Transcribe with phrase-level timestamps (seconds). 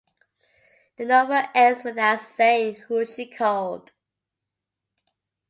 [0.97, 3.91] The novel ends without saying who she called.